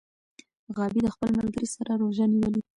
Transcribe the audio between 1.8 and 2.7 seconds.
روژه نیولې.